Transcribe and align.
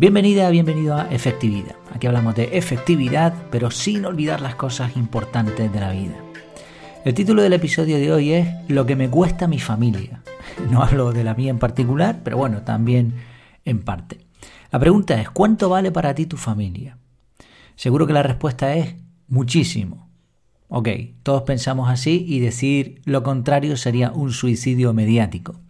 Bienvenida, 0.00 0.48
bienvenido 0.48 0.96
a 0.96 1.10
Efectividad. 1.10 1.76
Aquí 1.94 2.06
hablamos 2.06 2.34
de 2.34 2.56
efectividad, 2.56 3.34
pero 3.50 3.70
sin 3.70 4.06
olvidar 4.06 4.40
las 4.40 4.54
cosas 4.54 4.96
importantes 4.96 5.70
de 5.70 5.78
la 5.78 5.92
vida. 5.92 6.14
El 7.04 7.12
título 7.12 7.42
del 7.42 7.52
episodio 7.52 7.98
de 7.98 8.10
hoy 8.10 8.32
es 8.32 8.48
Lo 8.66 8.86
que 8.86 8.96
me 8.96 9.10
cuesta 9.10 9.46
mi 9.46 9.58
familia. 9.58 10.22
No 10.70 10.82
hablo 10.82 11.12
de 11.12 11.22
la 11.22 11.34
mía 11.34 11.50
en 11.50 11.58
particular, 11.58 12.20
pero 12.24 12.38
bueno, 12.38 12.62
también 12.62 13.12
en 13.66 13.82
parte. 13.82 14.20
La 14.72 14.78
pregunta 14.78 15.20
es, 15.20 15.28
¿cuánto 15.28 15.68
vale 15.68 15.92
para 15.92 16.14
ti 16.14 16.24
tu 16.24 16.38
familia? 16.38 16.96
Seguro 17.76 18.06
que 18.06 18.14
la 18.14 18.22
respuesta 18.22 18.74
es 18.74 18.94
muchísimo. 19.28 20.08
Ok, 20.68 20.88
todos 21.22 21.42
pensamos 21.42 21.90
así 21.90 22.24
y 22.26 22.40
decir 22.40 23.02
lo 23.04 23.22
contrario 23.22 23.76
sería 23.76 24.12
un 24.12 24.32
suicidio 24.32 24.94
mediático. 24.94 25.60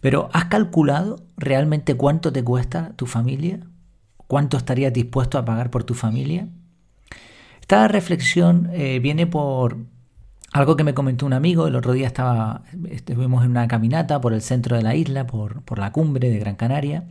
Pero 0.00 0.28
¿has 0.32 0.46
calculado 0.46 1.24
realmente 1.36 1.94
cuánto 1.94 2.32
te 2.32 2.44
cuesta 2.44 2.92
tu 2.96 3.06
familia? 3.06 3.60
¿Cuánto 4.26 4.56
estarías 4.56 4.92
dispuesto 4.92 5.38
a 5.38 5.44
pagar 5.44 5.70
por 5.70 5.84
tu 5.84 5.94
familia? 5.94 6.48
Esta 7.60 7.88
reflexión 7.88 8.68
eh, 8.72 8.98
viene 9.00 9.26
por 9.26 9.78
algo 10.52 10.76
que 10.76 10.84
me 10.84 10.94
comentó 10.94 11.26
un 11.26 11.32
amigo. 11.32 11.66
El 11.66 11.76
otro 11.76 11.92
día 11.92 12.06
estaba, 12.06 12.62
estuvimos 12.90 13.44
en 13.44 13.50
una 13.50 13.68
caminata 13.68 14.20
por 14.20 14.32
el 14.32 14.42
centro 14.42 14.76
de 14.76 14.82
la 14.82 14.94
isla, 14.94 15.26
por, 15.26 15.62
por 15.62 15.78
la 15.78 15.92
cumbre 15.92 16.30
de 16.30 16.38
Gran 16.38 16.56
Canaria. 16.56 17.04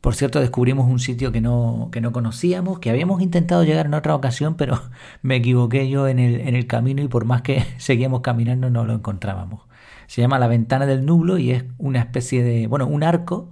Por 0.00 0.14
cierto, 0.14 0.40
descubrimos 0.40 0.88
un 0.88 0.98
sitio 0.98 1.30
que 1.30 1.42
no, 1.42 1.90
que 1.92 2.00
no 2.00 2.12
conocíamos, 2.12 2.78
que 2.78 2.88
habíamos 2.88 3.20
intentado 3.20 3.64
llegar 3.64 3.86
en 3.86 3.94
otra 3.94 4.14
ocasión, 4.14 4.54
pero 4.54 4.80
me 5.22 5.36
equivoqué 5.36 5.88
yo 5.90 6.08
en 6.08 6.18
el, 6.18 6.40
en 6.40 6.56
el 6.56 6.66
camino 6.66 7.02
y 7.02 7.08
por 7.08 7.24
más 7.24 7.42
que 7.42 7.64
seguíamos 7.78 8.22
caminando 8.22 8.70
no 8.70 8.84
lo 8.84 8.94
encontrábamos. 8.94 9.62
Se 10.10 10.20
llama 10.20 10.40
la 10.40 10.48
ventana 10.48 10.86
del 10.86 11.06
nublo 11.06 11.38
y 11.38 11.52
es 11.52 11.64
una 11.78 12.00
especie 12.00 12.42
de, 12.42 12.66
bueno, 12.66 12.88
un 12.88 13.04
arco 13.04 13.48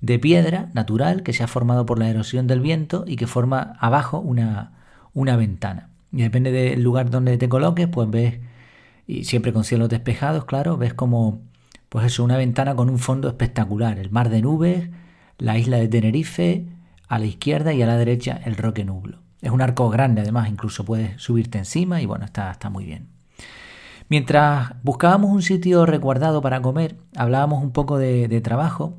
de 0.00 0.18
piedra 0.18 0.68
natural 0.74 1.22
que 1.22 1.32
se 1.32 1.44
ha 1.44 1.46
formado 1.46 1.86
por 1.86 2.00
la 2.00 2.08
erosión 2.08 2.48
del 2.48 2.60
viento 2.60 3.04
y 3.06 3.14
que 3.14 3.28
forma 3.28 3.76
abajo 3.78 4.18
una, 4.18 4.72
una 5.14 5.36
ventana. 5.36 5.90
Y 6.10 6.22
depende 6.22 6.50
del 6.50 6.82
lugar 6.82 7.08
donde 7.08 7.38
te 7.38 7.48
coloques, 7.48 7.86
pues 7.86 8.10
ves, 8.10 8.40
y 9.06 9.26
siempre 9.26 9.52
con 9.52 9.62
cielos 9.62 9.90
despejados, 9.90 10.44
claro, 10.44 10.76
ves 10.76 10.92
como, 10.92 11.42
pues 11.88 12.06
eso, 12.06 12.24
una 12.24 12.36
ventana 12.36 12.74
con 12.74 12.90
un 12.90 12.98
fondo 12.98 13.28
espectacular, 13.28 14.00
el 14.00 14.10
mar 14.10 14.28
de 14.28 14.42
nubes, 14.42 14.90
la 15.38 15.56
isla 15.56 15.76
de 15.76 15.86
Tenerife, 15.86 16.66
a 17.06 17.20
la 17.20 17.26
izquierda 17.26 17.74
y 17.74 17.82
a 17.82 17.86
la 17.86 17.96
derecha 17.96 18.40
el 18.44 18.56
Roque 18.56 18.84
Nublo. 18.84 19.20
Es 19.40 19.52
un 19.52 19.62
arco 19.62 19.88
grande, 19.88 20.22
además, 20.22 20.48
incluso 20.48 20.84
puedes 20.84 21.22
subirte 21.22 21.58
encima 21.58 22.02
y 22.02 22.06
bueno, 22.06 22.24
está, 22.24 22.50
está 22.50 22.70
muy 22.70 22.86
bien. 22.86 23.11
Mientras 24.12 24.74
buscábamos 24.82 25.30
un 25.30 25.40
sitio 25.40 25.86
recuerdado 25.86 26.42
para 26.42 26.60
comer, 26.60 26.98
hablábamos 27.16 27.62
un 27.62 27.72
poco 27.72 27.96
de, 27.96 28.42
trabajo 28.42 28.98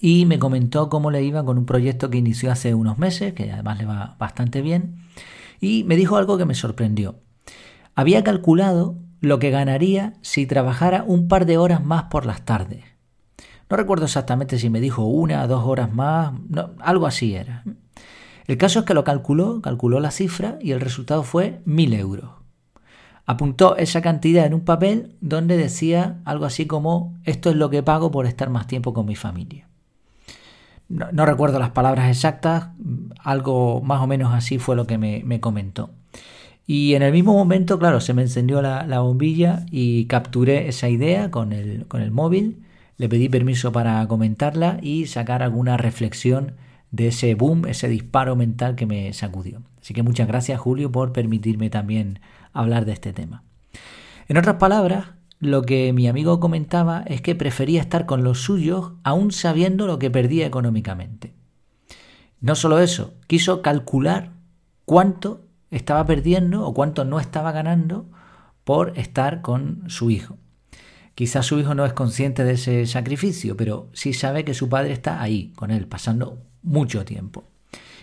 y 0.00 0.26
me 0.26 0.40
comentó 0.40 0.88
cómo 0.88 1.12
le 1.12 1.22
iba 1.22 1.44
con 1.44 1.56
un 1.56 1.66
proyecto 1.66 2.10
que 2.10 2.18
inició 2.18 2.50
hace 2.50 2.74
unos 2.74 2.98
meses, 2.98 3.32
que 3.32 3.52
además 3.52 3.78
le 3.78 3.86
va 3.86 4.16
bastante 4.18 4.60
bien, 4.60 4.96
y 5.60 5.84
me 5.84 5.94
dijo 5.94 6.16
algo 6.16 6.36
que 6.36 6.46
me 6.46 6.56
sorprendió. 6.56 7.20
Había 7.94 8.24
calculado 8.24 8.96
lo 9.20 9.38
que 9.38 9.52
ganaría 9.52 10.14
si 10.20 10.46
trabajara 10.46 11.04
un 11.06 11.28
par 11.28 11.46
de 11.46 11.56
horas 11.56 11.84
más 11.84 12.06
por 12.10 12.26
las 12.26 12.44
tardes. 12.44 12.82
No 13.70 13.76
recuerdo 13.76 14.06
exactamente 14.06 14.58
si 14.58 14.68
me 14.68 14.80
dijo 14.80 15.04
una, 15.04 15.46
dos 15.46 15.64
horas 15.64 15.94
más, 15.94 16.32
algo 16.80 17.06
así 17.06 17.36
era. 17.36 17.62
El 18.48 18.58
caso 18.58 18.80
es 18.80 18.84
que 18.84 18.94
lo 18.94 19.04
calculó, 19.04 19.62
calculó 19.62 20.00
la 20.00 20.10
cifra 20.10 20.58
y 20.60 20.72
el 20.72 20.80
resultado 20.80 21.22
fue 21.22 21.62
mil 21.64 21.94
euros 21.94 22.43
apuntó 23.26 23.76
esa 23.76 24.02
cantidad 24.02 24.46
en 24.46 24.54
un 24.54 24.64
papel 24.64 25.12
donde 25.20 25.56
decía 25.56 26.20
algo 26.24 26.44
así 26.44 26.66
como 26.66 27.14
esto 27.24 27.50
es 27.50 27.56
lo 27.56 27.70
que 27.70 27.82
pago 27.82 28.10
por 28.10 28.26
estar 28.26 28.50
más 28.50 28.66
tiempo 28.66 28.92
con 28.92 29.06
mi 29.06 29.16
familia. 29.16 29.68
No, 30.88 31.24
recuerdo 31.24 31.58
las 31.58 31.70
palabras 31.70 32.10
exactas, 32.10 32.68
algo 33.18 33.80
más 33.80 34.02
o 34.02 34.06
menos 34.06 34.34
así 34.34 34.58
fue 34.58 34.76
lo 34.76 34.86
que 34.86 34.98
me, 34.98 35.40
comentó. 35.40 35.90
Y 36.66 36.94
en 36.94 37.02
el 37.02 37.12
mismo 37.12 37.32
momento, 37.32 37.78
claro, 37.78 38.00
se 38.00 38.14
me 38.14 38.22
encendió 38.22 38.60
la, 38.62 39.00
bombilla 39.00 39.64
y 39.70 40.04
capturé 40.06 40.68
esa 40.68 40.88
idea 40.88 41.30
con 41.30 41.52
el, 41.52 41.86
con 41.86 42.02
el 42.02 42.10
móvil, 42.10 42.62
le 42.96 43.08
pedí 43.08 43.28
permiso 43.28 43.72
para 43.72 44.06
comentarla 44.06 44.78
y 44.82 45.06
sacar 45.06 45.42
alguna 45.42 45.76
reflexión 45.76 46.52
de 46.90 47.08
ese 47.08 47.34
boom, 47.34 47.66
ese 47.66 47.88
disparo 47.88 48.36
mental 48.36 48.76
que 48.76 48.86
me 48.86 49.12
sacudió. 49.14 49.62
Así 49.84 49.92
que 49.92 50.02
muchas 50.02 50.26
gracias 50.26 50.58
Julio 50.58 50.90
por 50.90 51.12
permitirme 51.12 51.68
también 51.68 52.20
hablar 52.54 52.86
de 52.86 52.92
este 52.92 53.12
tema. 53.12 53.44
En 54.28 54.38
otras 54.38 54.56
palabras, 54.56 55.08
lo 55.40 55.60
que 55.60 55.92
mi 55.92 56.08
amigo 56.08 56.40
comentaba 56.40 57.02
es 57.06 57.20
que 57.20 57.34
prefería 57.34 57.82
estar 57.82 58.06
con 58.06 58.24
los 58.24 58.40
suyos 58.40 58.92
aún 59.02 59.30
sabiendo 59.30 59.86
lo 59.86 59.98
que 59.98 60.10
perdía 60.10 60.46
económicamente. 60.46 61.34
No 62.40 62.54
solo 62.54 62.78
eso, 62.78 63.12
quiso 63.26 63.60
calcular 63.60 64.32
cuánto 64.86 65.42
estaba 65.70 66.06
perdiendo 66.06 66.66
o 66.66 66.72
cuánto 66.72 67.04
no 67.04 67.20
estaba 67.20 67.52
ganando 67.52 68.06
por 68.64 68.98
estar 68.98 69.42
con 69.42 69.82
su 69.88 70.10
hijo. 70.10 70.38
Quizás 71.14 71.44
su 71.44 71.58
hijo 71.58 71.74
no 71.74 71.84
es 71.84 71.92
consciente 71.92 72.42
de 72.42 72.52
ese 72.52 72.86
sacrificio, 72.86 73.54
pero 73.54 73.90
sí 73.92 74.14
sabe 74.14 74.46
que 74.46 74.54
su 74.54 74.70
padre 74.70 74.94
está 74.94 75.20
ahí 75.20 75.52
con 75.56 75.70
él, 75.70 75.86
pasando 75.86 76.38
mucho 76.62 77.04
tiempo. 77.04 77.44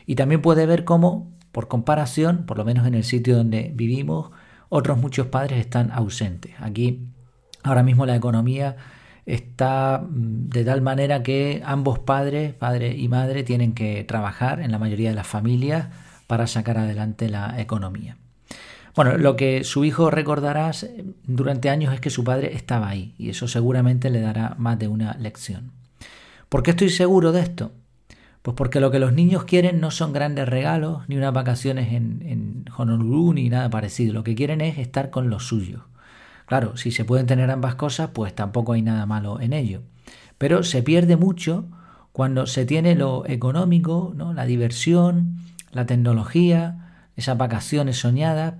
Y 0.05 0.13
también 0.13 0.43
puede 0.43 0.67
ver 0.67 0.83
cómo, 0.85 1.40
por 1.51 1.67
comparación, 1.67 2.45
por 2.45 2.57
lo 2.57 2.65
menos 2.65 2.87
en 2.87 2.95
el 2.95 3.03
sitio 3.03 3.37
donde 3.37 3.71
vivimos, 3.73 4.31
otros 4.69 4.97
muchos 4.97 5.27
padres 5.27 5.59
están 5.59 5.91
ausentes. 5.91 6.53
Aquí 6.59 7.07
ahora 7.63 7.83
mismo 7.83 8.05
la 8.05 8.15
economía 8.15 8.77
está 9.25 9.99
mm, 9.99 10.49
de 10.49 10.63
tal 10.63 10.81
manera 10.81 11.23
que 11.23 11.61
ambos 11.65 11.99
padres, 11.99 12.53
padre 12.53 12.95
y 12.95 13.07
madre, 13.07 13.43
tienen 13.43 13.73
que 13.73 14.03
trabajar 14.03 14.61
en 14.61 14.71
la 14.71 14.79
mayoría 14.79 15.09
de 15.09 15.15
las 15.15 15.27
familias 15.27 15.87
para 16.27 16.47
sacar 16.47 16.77
adelante 16.77 17.29
la 17.29 17.59
economía. 17.59 18.17
Bueno, 18.95 19.17
lo 19.17 19.35
que 19.35 19.63
su 19.63 19.85
hijo 19.85 20.09
recordará 20.09 20.71
durante 21.23 21.69
años 21.69 21.93
es 21.93 22.01
que 22.01 22.09
su 22.09 22.23
padre 22.23 22.55
estaba 22.55 22.89
ahí 22.89 23.15
y 23.17 23.29
eso 23.29 23.47
seguramente 23.47 24.09
le 24.09 24.19
dará 24.19 24.55
más 24.57 24.77
de 24.79 24.87
una 24.87 25.13
lección. 25.13 25.71
¿Por 26.49 26.63
qué 26.63 26.71
estoy 26.71 26.89
seguro 26.89 27.31
de 27.31 27.41
esto? 27.41 27.71
Pues 28.41 28.55
porque 28.55 28.79
lo 28.79 28.89
que 28.89 28.99
los 28.99 29.13
niños 29.13 29.43
quieren 29.43 29.79
no 29.79 29.91
son 29.91 30.13
grandes 30.13 30.49
regalos, 30.49 31.07
ni 31.07 31.15
unas 31.15 31.33
vacaciones 31.33 31.93
en, 31.93 32.23
en 32.25 32.65
Honolulu, 32.75 33.33
ni 33.33 33.49
nada 33.49 33.69
parecido. 33.69 34.13
Lo 34.13 34.23
que 34.23 34.35
quieren 34.35 34.61
es 34.61 34.77
estar 34.77 35.11
con 35.11 35.29
los 35.29 35.47
suyos. 35.47 35.83
Claro, 36.47 36.75
si 36.75 36.91
se 36.91 37.05
pueden 37.05 37.27
tener 37.27 37.49
ambas 37.51 37.75
cosas, 37.75 38.09
pues 38.13 38.35
tampoco 38.35 38.73
hay 38.73 38.81
nada 38.81 39.05
malo 39.05 39.39
en 39.39 39.53
ello. 39.53 39.83
Pero 40.37 40.63
se 40.63 40.83
pierde 40.83 41.15
mucho 41.15 41.65
cuando 42.11 42.45
se 42.45 42.65
tiene 42.65 42.95
lo 42.95 43.25
económico, 43.25 44.11
¿no? 44.15 44.33
la 44.33 44.45
diversión, 44.45 45.37
la 45.71 45.85
tecnología, 45.85 47.05
esas 47.15 47.37
vacaciones 47.37 47.97
soñadas, 47.97 48.55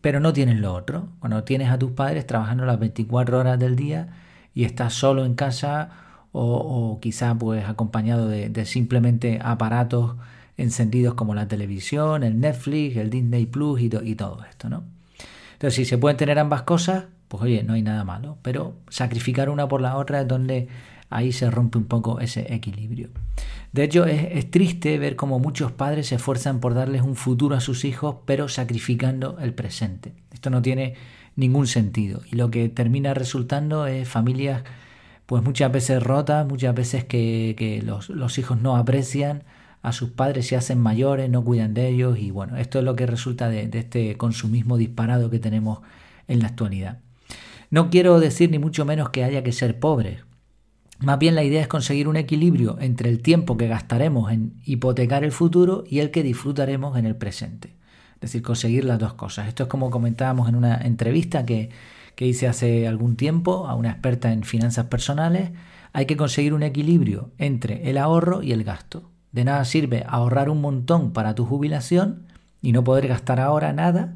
pero 0.00 0.18
no 0.18 0.32
tienes 0.32 0.58
lo 0.58 0.74
otro. 0.74 1.10
Cuando 1.20 1.44
tienes 1.44 1.70
a 1.70 1.78
tus 1.78 1.92
padres 1.92 2.26
trabajando 2.26 2.64
las 2.64 2.78
24 2.78 3.38
horas 3.38 3.58
del 3.58 3.76
día 3.76 4.08
y 4.54 4.64
estás 4.64 4.94
solo 4.94 5.24
en 5.24 5.34
casa 5.34 5.90
o, 6.32 6.98
quizá 7.00 7.34
pues 7.34 7.64
acompañado 7.64 8.28
de, 8.28 8.64
simplemente 8.64 9.38
aparatos 9.42 10.16
encendidos 10.56 11.14
como 11.14 11.34
la 11.34 11.48
televisión, 11.48 12.22
el 12.22 12.40
Netflix, 12.40 12.96
el 12.96 13.10
Disney 13.10 13.46
Plus 13.46 13.80
y, 13.80 13.90
y 14.02 14.14
todo 14.14 14.44
esto, 14.48 14.68
¿no? 14.68 14.84
Entonces, 15.54 15.74
si 15.74 15.84
se 15.84 15.98
pueden 15.98 16.16
tener 16.16 16.38
ambas 16.38 16.62
cosas, 16.62 17.04
pues 17.28 17.42
oye, 17.42 17.62
no 17.62 17.74
hay 17.74 17.82
nada 17.82 18.04
malo, 18.04 18.38
pero 18.42 18.74
sacrificar 18.88 19.48
una 19.48 19.68
por 19.68 19.80
la 19.80 19.96
otra 19.96 20.20
es 20.20 20.28
donde 20.28 20.68
ahí 21.08 21.32
se 21.32 21.50
rompe 21.50 21.78
un 21.78 21.84
poco 21.84 22.20
ese 22.20 22.52
equilibrio. 22.54 23.08
De 23.72 23.84
hecho, 23.84 24.06
es, 24.06 24.28
es, 24.32 24.50
triste 24.50 24.98
ver 24.98 25.16
cómo 25.16 25.38
muchos 25.38 25.72
padres 25.72 26.08
se 26.08 26.16
esfuerzan 26.16 26.60
por 26.60 26.74
darles 26.74 27.02
un 27.02 27.16
futuro 27.16 27.56
a 27.56 27.60
sus 27.60 27.84
hijos, 27.84 28.16
pero 28.26 28.48
sacrificando 28.48 29.38
el 29.40 29.54
presente. 29.54 30.12
Esto 30.32 30.50
no 30.50 30.62
tiene 30.62 30.94
ningún 31.36 31.66
sentido 31.66 32.22
y 32.30 32.36
lo 32.36 32.50
que 32.50 32.68
termina 32.68 33.14
resultando 33.14 33.86
es 33.86 34.08
familias 34.08 34.62
pues 35.26 35.42
muchas 35.42 35.72
veces 35.72 36.02
rotas, 36.02 36.46
muchas 36.46 36.74
veces 36.74 37.04
que, 37.04 37.82
los, 37.84 38.38
hijos 38.38 38.60
no 38.60 38.76
aprecian 38.76 39.42
a 39.82 39.92
sus 39.92 40.10
padres, 40.10 40.46
se 40.46 40.56
hacen 40.56 40.80
mayores, 40.80 41.28
no 41.28 41.44
cuidan 41.44 41.74
de 41.74 41.88
ellos 41.88 42.18
y 42.18 42.30
bueno, 42.30 42.56
esto 42.56 42.78
es 42.78 42.84
lo 42.84 42.96
que 42.96 43.06
resulta 43.06 43.48
de, 43.48 43.68
de 43.68 43.80
este 43.80 44.16
consumismo 44.16 44.76
disparado 44.76 45.30
que 45.30 45.38
tenemos 45.38 45.80
en 46.28 46.40
la 46.40 46.48
actualidad. 46.48 47.00
No 47.70 47.90
quiero 47.90 48.20
decir 48.20 48.50
ni 48.50 48.58
mucho 48.58 48.84
menos 48.84 49.10
que 49.10 49.24
haya 49.24 49.42
que 49.42 49.52
ser 49.52 49.78
pobres. 49.78 50.24
Más 51.00 51.18
bien 51.18 51.34
la 51.34 51.44
idea 51.44 51.60
es 51.60 51.68
conseguir 51.68 52.08
un 52.08 52.16
equilibrio 52.16 52.78
entre 52.80 53.10
el 53.10 53.20
tiempo 53.20 53.56
que 53.56 53.68
gastaremos 53.68 54.32
en 54.32 54.54
hipotecar 54.64 55.24
el 55.24 55.32
futuro 55.32 55.84
y 55.86 55.98
el 55.98 56.10
que 56.10 56.22
disfrutaremos 56.22 56.96
en 56.96 57.04
el 57.04 57.16
presente. 57.16 57.74
Es 58.14 58.20
decir, 58.20 58.42
conseguir 58.42 58.84
las 58.84 58.98
dos 58.98 59.12
cosas. 59.12 59.46
Esto 59.46 59.64
es 59.64 59.68
como 59.68 59.90
comentábamos 59.90 60.48
en 60.48 60.54
una 60.54 60.76
entrevista 60.76 61.44
que 61.44 61.68
que 62.16 62.26
hice 62.26 62.48
hace 62.48 62.88
algún 62.88 63.16
tiempo 63.16 63.68
a 63.68 63.74
una 63.74 63.90
experta 63.90 64.32
en 64.32 64.42
finanzas 64.42 64.86
personales, 64.86 65.50
hay 65.92 66.06
que 66.06 66.16
conseguir 66.16 66.54
un 66.54 66.62
equilibrio 66.62 67.30
entre 67.38 67.88
el 67.88 67.98
ahorro 67.98 68.42
y 68.42 68.52
el 68.52 68.64
gasto. 68.64 69.10
De 69.32 69.44
nada 69.44 69.64
sirve 69.64 70.04
ahorrar 70.08 70.50
un 70.50 70.60
montón 70.60 71.12
para 71.12 71.34
tu 71.34 71.44
jubilación 71.44 72.26
y 72.62 72.72
no 72.72 72.82
poder 72.84 73.06
gastar 73.06 73.38
ahora 73.38 73.72
nada. 73.72 74.14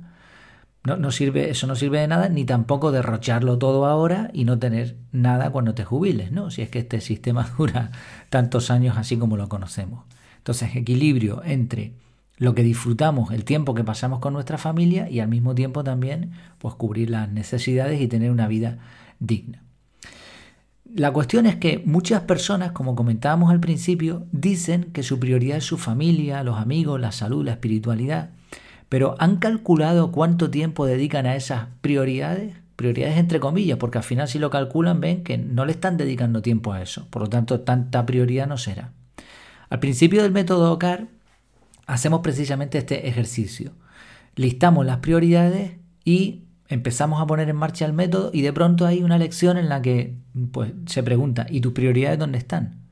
No, 0.83 0.97
no, 0.97 1.11
sirve, 1.11 1.51
eso 1.51 1.67
no 1.67 1.77
sirve 1.77 2.01
de 2.01 2.09
nada, 2.09 2.31
ni 2.31 2.47
tampoco 2.47 2.91
derrocharlo 2.91 3.59
todo 3.59 3.85
ahora 3.85 4.31
y 4.33 4.45
no 4.45 4.59
tener 4.59 4.97
nada 5.13 5.51
cuando 5.51 5.75
te 5.75 5.85
jubiles, 5.85 6.33
¿no? 6.33 6.51
Si 6.51 6.63
es 6.63 6.71
que 6.71 6.79
este 6.79 7.01
sistema 7.03 7.51
dura 7.59 7.91
tantos 8.31 8.71
años 8.71 8.97
así 8.97 9.19
como 9.19 9.37
lo 9.37 9.51
conocemos. 9.51 10.05
Entonces, 10.39 10.75
equilibrio 10.75 11.43
entre 11.45 11.93
lo 12.41 12.55
que 12.55 12.63
disfrutamos, 12.63 13.33
el 13.33 13.45
tiempo 13.45 13.75
que 13.75 13.85
pasamos 13.85 14.19
con 14.19 14.33
nuestra 14.33 14.57
familia 14.57 15.11
y 15.11 15.21
al 15.21 15.29
mismo 15.29 15.55
tiempo 15.55 15.85
también 15.85 16.33
pues 16.59 16.75
cubrir 16.75 17.11
las 17.11 17.31
necesidades 17.31 18.01
y 18.01 18.09
tener 18.09 18.31
una 18.31 18.49
vida 18.49 18.79
digna. 19.19 19.63
La 20.95 21.13
cuestión 21.13 21.45
es 21.45 21.57
que 21.57 21.83
muchas 21.85 22.23
personas, 22.23 22.73
como 22.73 22.97
comentábamos 22.97 23.51
al 23.51 23.61
principio, 23.61 24.27
dicen 24.33 24.85
que 24.85 25.03
su 25.03 25.21
prioridad 25.21 25.59
es 25.59 25.65
su 25.65 25.77
familia, 25.77 26.43
los 26.43 26.59
amigos, 26.59 26.99
la 26.99 27.13
salud, 27.13 27.45
la 27.45 27.53
espiritualidad, 27.53 28.31
pero 28.89 29.17
¿han 29.19 29.37
calculado 29.37 30.11
cuánto 30.11 30.51
tiempo 30.51 30.87
dedican 30.87 31.27
a 31.27 31.37
esas 31.37 31.69
prioridades? 31.83 32.55
Prioridades 32.75 33.19
entre 33.19 33.39
comillas, 33.39 33.77
porque 33.77 33.99
al 33.99 34.05
final 34.05 34.29
si 34.29 34.39
lo 34.39 34.49
calculan 34.49 35.03
ven 35.03 35.25
que 35.25 35.37
no 35.37 35.67
le 35.67 35.73
están 35.73 35.99
dedicando 35.99 36.41
tiempo 36.41 36.73
a 36.73 36.81
eso, 36.81 37.07
por 37.11 37.21
lo 37.21 37.29
tanto 37.29 37.61
tanta 37.61 38.07
prioridad 38.07 38.47
no 38.47 38.57
será. 38.57 38.93
Al 39.69 39.79
principio 39.79 40.23
del 40.23 40.33
método 40.33 40.73
OCAR 40.73 41.20
hacemos 41.91 42.21
precisamente 42.21 42.79
este 42.79 43.09
ejercicio. 43.09 43.73
Listamos 44.37 44.87
las 44.87 44.99
prioridades 44.99 45.73
y 46.05 46.45
empezamos 46.69 47.21
a 47.21 47.27
poner 47.27 47.49
en 47.49 47.57
marcha 47.57 47.85
el 47.85 47.93
método 47.93 48.31
y 48.33 48.43
de 48.43 48.53
pronto 48.53 48.87
hay 48.87 49.03
una 49.03 49.19
lección 49.19 49.59
en 49.59 49.69
la 49.69 49.83
que 49.83 50.17
pues, 50.53 50.73
se 50.87 51.03
pregunta, 51.03 51.47
¿y 51.51 51.61
tus 51.61 51.73
prioridades 51.73 52.19
dónde 52.19 52.39
están? 52.39 52.87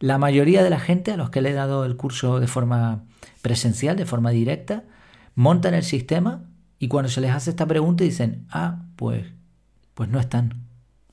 La 0.00 0.16
mayoría 0.16 0.62
de 0.62 0.70
la 0.70 0.80
gente 0.80 1.12
a 1.12 1.18
los 1.18 1.28
que 1.28 1.42
le 1.42 1.50
he 1.50 1.54
dado 1.54 1.84
el 1.84 1.96
curso 1.96 2.40
de 2.40 2.46
forma 2.46 3.04
presencial, 3.42 3.96
de 3.96 4.06
forma 4.06 4.30
directa, 4.30 4.84
montan 5.34 5.74
el 5.74 5.82
sistema 5.82 6.44
y 6.78 6.88
cuando 6.88 7.10
se 7.10 7.20
les 7.20 7.32
hace 7.32 7.50
esta 7.50 7.66
pregunta 7.66 8.04
dicen, 8.04 8.46
ah, 8.50 8.82
pues, 8.96 9.26
pues 9.92 10.08
no 10.08 10.18
están. 10.18 10.64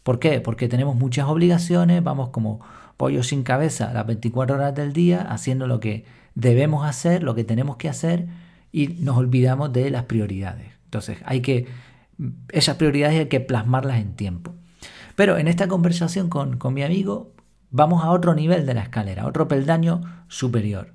¿Por 0.03 0.19
qué? 0.19 0.39
Porque 0.39 0.69
tenemos 0.69 0.95
muchas 0.95 1.27
obligaciones, 1.27 2.01
vamos 2.01 2.29
como 2.29 2.61
pollo 2.97 3.23
sin 3.23 3.43
cabeza 3.43 3.93
las 3.93 4.05
24 4.05 4.55
horas 4.55 4.75
del 4.75 4.93
día 4.93 5.21
haciendo 5.21 5.67
lo 5.67 5.79
que 5.79 6.05
debemos 6.33 6.85
hacer, 6.87 7.23
lo 7.23 7.35
que 7.35 7.43
tenemos 7.43 7.77
que 7.77 7.89
hacer 7.89 8.27
y 8.71 8.87
nos 8.87 9.17
olvidamos 9.17 9.71
de 9.73 9.89
las 9.89 10.03
prioridades. 10.03 10.67
Entonces 10.85 11.17
hay 11.25 11.41
que 11.41 11.67
esas 12.49 12.77
prioridades 12.77 13.19
hay 13.19 13.25
que 13.27 13.39
plasmarlas 13.39 13.99
en 13.99 14.15
tiempo. 14.15 14.53
Pero 15.15 15.37
en 15.37 15.47
esta 15.47 15.67
conversación 15.67 16.29
con, 16.29 16.59
mi 16.73 16.83
amigo 16.83 17.33
vamos 17.71 18.03
a 18.03 18.11
otro 18.11 18.35
nivel 18.35 18.65
de 18.65 18.73
la 18.73 18.81
escalera, 18.81 19.27
otro 19.27 19.47
peldaño 19.47 20.01
superior. 20.27 20.93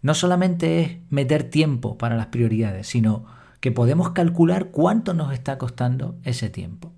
No 0.00 0.14
solamente 0.14 0.80
es 0.80 0.98
meter 1.10 1.44
tiempo 1.44 1.98
para 1.98 2.16
las 2.16 2.26
prioridades, 2.26 2.86
sino 2.86 3.26
que 3.60 3.72
podemos 3.72 4.10
calcular 4.10 4.66
cuánto 4.66 5.14
nos 5.14 5.32
está 5.32 5.58
costando 5.58 6.16
ese 6.22 6.50
tiempo. 6.50 6.92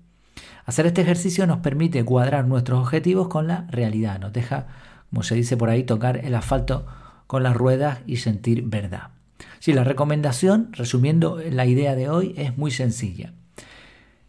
Hacer 0.71 0.85
este 0.85 1.01
ejercicio 1.01 1.45
nos 1.47 1.57
permite 1.57 2.05
cuadrar 2.05 2.47
nuestros 2.47 2.79
objetivos 2.79 3.27
con 3.27 3.45
la 3.45 3.67
realidad, 3.71 4.21
nos 4.21 4.31
deja, 4.31 4.67
como 5.09 5.21
se 5.21 5.35
dice 5.35 5.57
por 5.57 5.69
ahí, 5.69 5.83
tocar 5.83 6.23
el 6.23 6.33
asfalto 6.33 6.85
con 7.27 7.43
las 7.43 7.57
ruedas 7.57 7.99
y 8.07 8.15
sentir 8.15 8.63
verdad. 8.63 9.09
Sí, 9.59 9.73
la 9.73 9.83
recomendación, 9.83 10.69
resumiendo 10.71 11.39
la 11.39 11.65
idea 11.65 11.93
de 11.93 12.07
hoy, 12.07 12.33
es 12.37 12.57
muy 12.57 12.71
sencilla. 12.71 13.33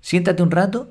Siéntate 0.00 0.42
un 0.42 0.50
rato, 0.50 0.90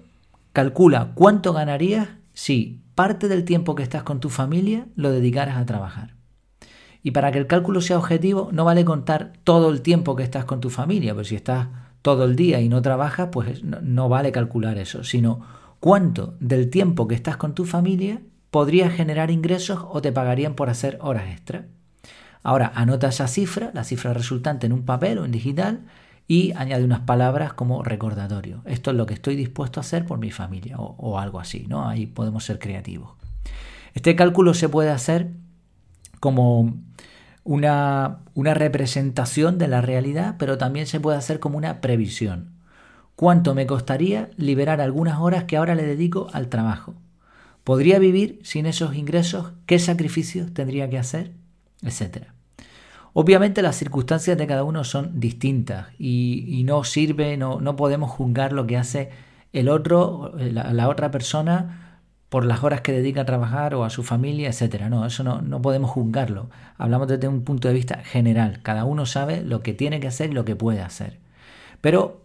calcula 0.53 1.11
cuánto 1.15 1.51
ganarías 1.51 2.07
si 2.31 2.79
parte 2.95 3.27
del 3.27 3.43
tiempo 3.43 3.75
que 3.75 3.83
estás 3.83 4.03
con 4.03 4.21
tu 4.21 4.29
familia 4.29 4.87
lo 4.95 5.11
dedicaras 5.11 5.57
a 5.57 5.65
trabajar. 5.65 6.13
Y 7.03 7.11
para 7.11 7.29
que 7.33 7.39
el 7.39 7.47
cálculo 7.47 7.81
sea 7.81 7.97
objetivo, 7.97 8.47
no 8.53 8.63
vale 8.63 8.85
contar 8.85 9.33
todo 9.43 9.69
el 9.69 9.81
tiempo 9.81 10.15
que 10.15 10.23
estás 10.23 10.45
con 10.45 10.61
tu 10.61 10.69
familia, 10.69 11.13
pues 11.13 11.27
si 11.27 11.35
estás 11.35 11.67
todo 12.01 12.25
el 12.25 12.35
día 12.35 12.61
y 12.61 12.69
no 12.69 12.81
trabajas, 12.81 13.29
pues 13.31 13.63
no, 13.63 14.09
vale 14.09 14.31
calcular 14.31 14.77
eso, 14.77 15.03
sino 15.03 15.41
cuánto 15.79 16.35
del 16.39 16.69
tiempo 16.69 17.07
que 17.07 17.15
estás 17.15 17.37
con 17.37 17.53
tu 17.53 17.65
familia 17.65 18.21
podrías 18.49 18.93
generar 18.93 19.31
ingresos 19.31 19.85
o 19.89 20.01
te 20.01 20.11
pagarían 20.11 20.55
por 20.55 20.69
hacer 20.69 20.97
horas 21.01 21.29
extra. 21.31 21.65
Ahora 22.43 22.71
anota 22.75 23.09
esa 23.09 23.27
cifra, 23.27 23.71
la 23.73 23.83
cifra 23.83 24.13
resultante 24.13 24.65
en 24.65 24.73
un 24.73 24.83
papel 24.83 25.19
o 25.19 25.25
en 25.25 25.31
digital 25.31 25.81
y 26.27 26.53
añade 26.55 26.83
unas 26.83 27.01
palabras 27.01 27.53
como 27.53 27.83
recordatorio. 27.83 28.61
Esto 28.65 28.91
es 28.91 28.97
lo 28.97 29.05
que 29.05 29.13
estoy 29.13 29.35
dispuesto 29.35 29.79
a 29.79 29.81
hacer 29.81 30.05
por 30.05 30.17
mi 30.17 30.31
familia 30.31 30.77
o, 30.79 31.19
algo 31.19 31.39
así, 31.39 31.65
¿no? 31.67 31.87
Ahí 31.87 32.07
podemos 32.07 32.43
ser 32.43 32.57
creativos. 32.57 33.11
Este 33.93 34.15
cálculo 34.15 34.53
se 34.53 34.69
puede 34.69 34.89
hacer 34.89 35.31
como 36.19 36.73
una, 37.43 38.19
una 38.33 38.53
representación 38.53 39.57
de 39.57 39.67
la 39.67 39.81
realidad, 39.81 40.35
pero 40.37 40.57
también 40.57 40.87
se 40.87 40.99
puede 40.99 41.17
hacer 41.17 41.39
como 41.39 41.57
una 41.57 41.81
previsión. 41.81 42.51
¿Cuánto 43.15 43.53
me 43.53 43.67
costaría 43.67 44.29
liberar 44.37 44.81
algunas 44.81 45.19
horas 45.19 45.43
que 45.43 45.57
ahora 45.57 45.75
le 45.75 45.83
dedico 45.83 46.27
al 46.33 46.47
trabajo? 46.47 46.95
¿Podría 47.63 47.99
vivir 47.99 48.39
sin 48.43 48.65
esos 48.65 48.95
ingresos? 48.95 49.53
¿Qué 49.65 49.77
sacrificios 49.77 50.53
tendría 50.53 50.89
que 50.89 50.97
hacer? 50.97 51.31
Etcétera. 51.83 52.33
Obviamente 53.13 53.61
las 53.61 53.75
circunstancias 53.75 54.37
de 54.37 54.47
cada 54.47 54.63
uno 54.63 54.83
son 54.83 55.19
distintas 55.19 55.87
y, 55.99 56.63
no 56.65 56.83
sirve, 56.83 57.35
no, 57.35 57.59
no, 57.59 57.75
podemos 57.75 58.09
juzgar 58.09 58.53
lo 58.53 58.65
que 58.65 58.77
hace 58.77 59.09
el 59.51 59.67
otro, 59.67 60.33
la, 60.37 60.87
otra 60.87 61.11
persona 61.11 61.90
por 62.31 62.45
las 62.45 62.63
horas 62.63 62.79
que 62.79 62.93
dedica 62.93 63.23
a 63.23 63.25
trabajar 63.25 63.75
o 63.75 63.83
a 63.83 63.89
su 63.89 64.03
familia, 64.03 64.47
etcétera. 64.47 64.87
No, 64.87 65.05
eso 65.05 65.21
no, 65.21 65.41
no 65.41 65.61
podemos 65.61 65.91
juzgarlo. 65.91 66.49
Hablamos 66.77 67.09
desde 67.09 67.27
un 67.27 67.43
punto 67.43 67.67
de 67.67 67.73
vista 67.73 68.05
general. 68.05 68.61
Cada 68.63 68.85
uno 68.85 69.05
sabe 69.05 69.43
lo 69.43 69.61
que 69.61 69.73
tiene 69.73 69.99
que 69.99 70.07
hacer 70.07 70.29
y 70.29 70.33
lo 70.33 70.45
que 70.45 70.55
puede 70.55 70.79
hacer. 70.79 71.19
Pero 71.81 72.21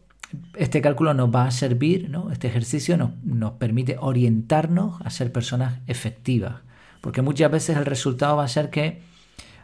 este 0.55 0.81
cálculo 0.81 1.13
nos 1.13 1.35
va 1.35 1.47
a 1.47 1.51
servir, 1.51 2.09
¿no? 2.09 2.31
este 2.31 2.47
ejercicio 2.47 2.97
nos, 2.97 3.17
nos 3.25 3.55
permite 3.55 3.97
orientarnos 3.99 5.01
a 5.05 5.11
ser 5.11 5.33
personas 5.33 5.81
efectivas. 5.89 6.55
Porque 7.01 7.21
muchas 7.21 7.51
veces 7.51 7.77
el 7.77 7.85
resultado 7.85 8.37
va 8.37 8.45
a 8.45 8.49
ser 8.49 8.71
que 8.71 9.03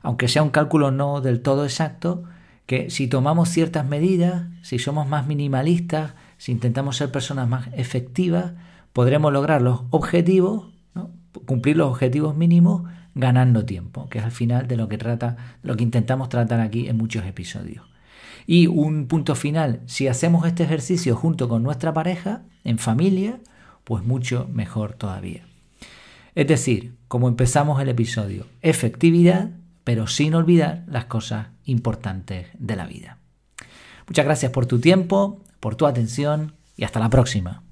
aunque 0.03 0.27
sea 0.27 0.43
un 0.43 0.51
cálculo 0.51 0.91
no 0.91 1.21
del 1.21 1.41
todo 1.41 1.63
exacto, 1.63 2.25
que 2.67 2.91
si 2.91 3.07
tomamos 3.07 3.49
ciertas 3.49 3.87
medidas, 3.87 4.47
si 4.63 4.81
somos 4.81 5.07
más 5.07 5.29
minimalistas, 5.29 6.15
si 6.37 6.51
intentamos 6.51 6.97
ser 6.97 7.13
personas 7.13 7.49
más 7.49 7.69
efectivas, 7.75 8.55
podremos 8.93 9.33
lograr 9.33 9.63
los 9.63 9.83
objetivos, 9.91 10.73
cumplir 11.47 11.77
los 11.77 11.91
objetivos 11.91 12.37
mínimos 12.37 12.83
ganando 13.15 13.65
tiempo, 13.65 14.09
que 14.09 14.19
es 14.19 14.25
al 14.25 14.33
final 14.33 14.69
de 14.69 14.77
lo 14.77 14.89
que 14.89 14.99
trata, 14.99 15.57
lo 15.63 15.77
que 15.77 15.83
intentamos 15.83 16.29
tratar 16.29 16.61
aquí 16.61 16.89
en 16.89 16.97
muchos 16.97 17.25
episodios. 17.27 17.85
Y 18.47 18.67
un 18.67 19.07
punto 19.07 19.35
final, 19.35 19.81
si 19.87 20.09
hacemos 20.09 20.47
este 20.47 20.65
ejercicio 20.65 21.15
junto 21.17 21.49
con 21.49 21.63
nuestra 21.63 21.93
pareja, 21.93 22.43
en 22.65 22.79
familia, 22.79 23.41
pues 23.85 24.05
mucho 24.05 24.49
mejor 24.53 24.95
todavía. 24.95 25.45
Es 26.35 26.47
decir, 26.47 26.97
como 27.09 27.29
empezamos 27.29 27.81
el 27.81 27.89
episodio, 27.89 28.47
efectividad 28.63 29.51
pero 29.85 30.07
sin 30.07 30.35
olvidar 30.35 30.85
las 30.87 31.07
cosas 31.07 31.49
importantes 31.65 32.49
de 32.59 32.77
la 32.77 32.87
vida. 32.87 33.19
Muchas 34.07 34.25
gracias 34.25 34.53
por 34.53 34.67
tu 34.67 34.81
tiempo, 34.81 35.41
por 35.61 35.77
tu 35.77 35.87
atención 35.87 36.55
y 36.77 36.85
hasta 36.85 37.01
la 37.01 37.11
próxima. 37.11 37.63